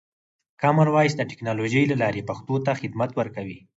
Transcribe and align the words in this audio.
کامن 0.61 0.87
وایس 0.91 1.13
د 1.17 1.21
ټکنالوژۍ 1.31 1.83
له 1.91 1.95
لارې 2.01 2.27
پښتو 2.29 2.55
ته 2.65 2.71
خدمت 2.81 3.09
ورکوي. 3.19 3.59